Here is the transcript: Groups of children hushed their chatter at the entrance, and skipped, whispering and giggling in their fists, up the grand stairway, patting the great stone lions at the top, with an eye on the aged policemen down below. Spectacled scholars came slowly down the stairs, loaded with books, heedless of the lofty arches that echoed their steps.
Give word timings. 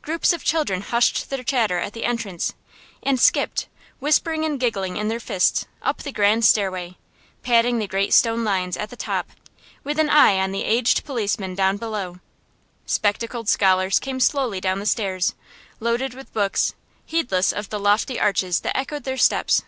Groups 0.00 0.32
of 0.32 0.42
children 0.42 0.80
hushed 0.80 1.28
their 1.28 1.44
chatter 1.44 1.78
at 1.80 1.92
the 1.92 2.06
entrance, 2.06 2.54
and 3.02 3.20
skipped, 3.20 3.68
whispering 3.98 4.42
and 4.42 4.58
giggling 4.58 4.96
in 4.96 5.08
their 5.08 5.20
fists, 5.20 5.66
up 5.82 5.98
the 5.98 6.12
grand 6.12 6.46
stairway, 6.46 6.96
patting 7.42 7.78
the 7.78 7.86
great 7.86 8.14
stone 8.14 8.42
lions 8.42 8.78
at 8.78 8.88
the 8.88 8.96
top, 8.96 9.28
with 9.84 9.98
an 9.98 10.08
eye 10.08 10.38
on 10.38 10.50
the 10.50 10.64
aged 10.64 11.04
policemen 11.04 11.54
down 11.54 11.76
below. 11.76 12.20
Spectacled 12.86 13.50
scholars 13.50 13.98
came 13.98 14.18
slowly 14.18 14.62
down 14.62 14.78
the 14.78 14.86
stairs, 14.86 15.34
loaded 15.78 16.14
with 16.14 16.32
books, 16.32 16.74
heedless 17.04 17.52
of 17.52 17.68
the 17.68 17.78
lofty 17.78 18.18
arches 18.18 18.60
that 18.60 18.74
echoed 18.78 19.04
their 19.04 19.18
steps. 19.18 19.62